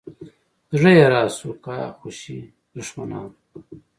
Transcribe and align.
زړه 0.77 0.91
یې 0.97 1.05
راسو 1.13 1.49
کا 1.63 1.77
خوشي 1.97 2.39
دښمنان. 2.75 3.29